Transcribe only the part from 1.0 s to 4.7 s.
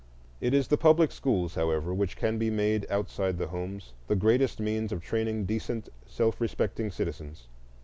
schools, however, which can be made, outside the homes, the greatest